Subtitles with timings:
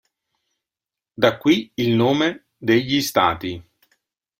[1.23, 3.61] Da qui il nome "degli Stati".